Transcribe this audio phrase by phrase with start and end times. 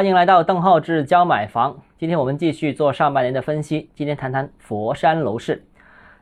[0.00, 1.76] 欢迎来到邓浩志教买房。
[1.98, 3.90] 今天我们继续做上半年的分析。
[3.94, 5.62] 今天谈谈佛山楼市。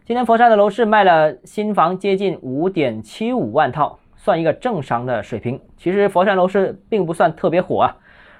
[0.05, 5.61] 今天佛山的楼市卖了新房接近五点七五万套，算一个正常的水平。
[5.77, 7.97] 其实佛山楼市并不算特别火啊。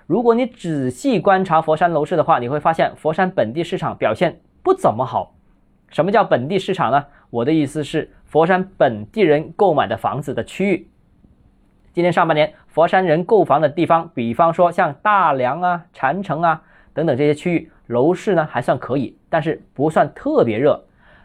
[0.09, 5.37] 如果你仔细观察佛山楼市的话，你会发现佛山本地市场表现不怎么好。
[5.89, 7.07] 什么叫本地市场呢？
[7.31, 10.89] 我的意思是佛山本地人购买的房子的区域。
[11.99, 16.63] 今年上半年，佛山人购房的地方，比方说像大良啊、禅城啊
[16.95, 20.81] 等等这些区域，楼市呢还算可以，但是不算特别热。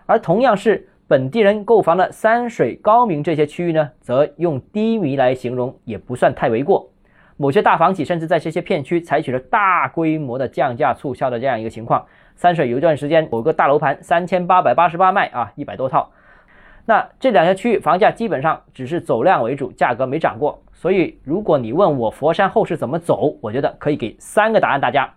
[0.07, 6.89] 而同样是本地人购房的三水、高明这些区域呢，则用低迷来形容也不算太为过。
[7.37, 12.03] 某些大房企甚至在这些片区采取了大规模的降价促销的这样一个情况。
[12.35, 16.09] 三水有一段时间，某个大楼盘三千八百八十八卖啊，一百多套。
[16.85, 20.61] 那这两个区域房价基本上只是走量为主，价格没涨过。
[20.73, 24.81] 所以，如果你问我佛山后市怎么走，我觉得可以给三个答案。
[24.81, 25.13] 大家，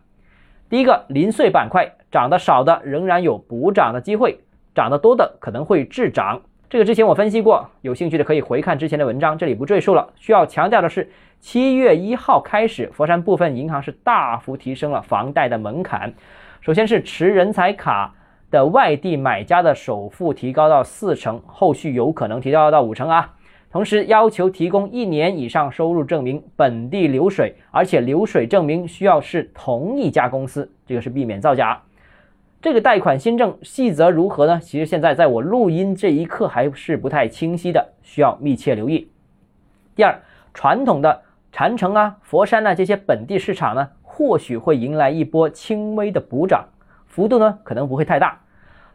[0.68, 4.38] 第一个，零碎板块涨得少的仍然有补涨的机会，
[4.76, 6.40] 涨得多的可能会滞涨。
[6.70, 10.08] 这个之前我分析过，有兴趣的可以回看之前的文章，这里不赘述了。
[10.14, 16.14] 需要强调的是，七月一号开始，佛山部分银行是大幅提升了房贷的门槛。
[16.60, 18.14] 首先是持人才卡。
[18.56, 23.34] 的外地买家的首付提高到四成，后续有可能提高到五成啊。
[23.70, 31.82] 同时要求提供一年以上收入证明，本地流水，而且流水证明需要是同一家公司，这个是避免造假。
[32.62, 34.58] 这个贷款新政细则如何呢？
[34.62, 39.10] 其实现在在我录音这一刻还是不太清晰的，需要密切留意。
[39.94, 40.18] 第二，
[40.54, 41.20] 传统的
[41.52, 46.64] 禅城啊、佛山啊这些本地市场呢，或许会迎来一波轻微的补涨。
[47.06, 48.38] 幅度呢可能不会太大，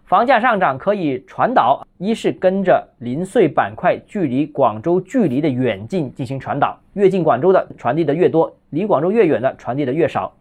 [0.06, 10.34] 房价上涨可以传导，一是跟着零碎板块距离广州距离的远近进行传导，越近广州的传递的越多，离广州越远的传递的越少。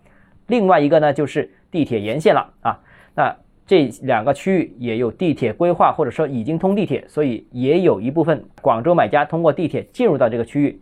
[0.49, 2.79] 另外一个呢就是地铁沿线了啊，
[3.15, 3.33] 那
[3.65, 10.81] 这两个区域也有地铁规划或者说已经通地铁，所以也有一部分广州买家通过地铁进入到这个区域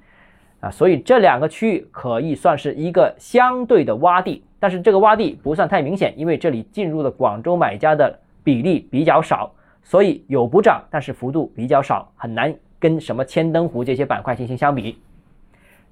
[0.60, 4.42] 啊，所以这两个区域可以算是一个相对的洼地。
[4.58, 14.98] 但是这个洼地不算太明显，因为这里进入了广州买家的比例比较少，所以有补涨，但是幅度比较少，很难跟什么千灯湖这些板块进行相比。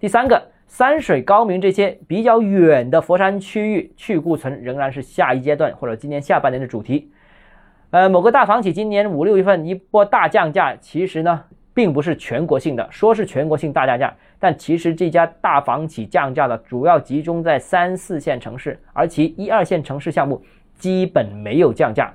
[0.01, 7.11] 第三个，三水高明这些比较远的佛山区域去库存仍然是下一阶段或者今年下半年的主题。
[7.91, 11.45] 呃，某个大房企今年五六月份一波大降价，其实呢。
[11.77, 20.43] 并不是全国性的，说是全国性大降价，但其实这家大房企降价的主要集中在三四线城市，而其一二线城市项目
[20.79, 22.11] 基本没有降价。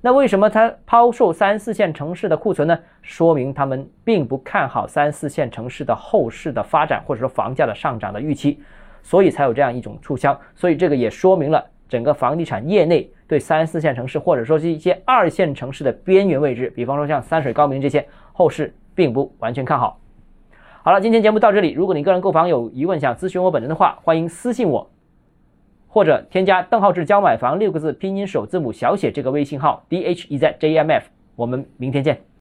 [0.00, 2.78] 那为什么他抛售三四线城市的库存呢？
[3.02, 8.60] 说明他们并不看好三四线城市的后市的发展，或者说房价的上涨的预期，
[9.02, 10.38] 所以才有这样一种促销。
[10.54, 18.74] 所以这个也说明了整个房地产业内对三四线城市，或者说是一些二线城市的边缘位置，比方说像三水高明这些后市。
[18.98, 20.00] 并不完全看好。
[20.82, 21.70] 好了，今天节目到这里。
[21.70, 24.90] 如果你个人购房有疑问，想咨询我本人的话，欢迎私信我，
[25.88, 31.06] 或者添加“邓浩志教买房”六个字拼音首字母小写这个微信号 d h e z j m f。
[31.34, 32.27] 我们明天见。